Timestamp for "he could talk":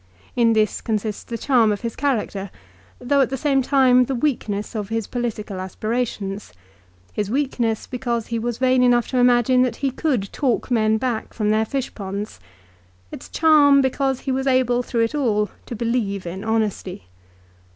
9.75-10.71